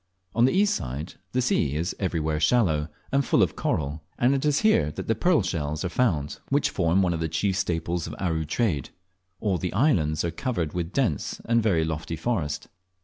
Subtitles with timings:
[0.33, 4.43] On the east side the sea is everywhere shallow, and full of coral; and it
[4.45, 8.07] is here that the pearl shells are found which form one of the chief staples
[8.07, 8.89] of Aru trade.
[9.41, 12.67] All the islands are covered with a dense and very lofty forest.